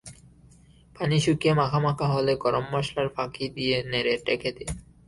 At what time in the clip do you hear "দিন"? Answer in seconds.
4.57-4.69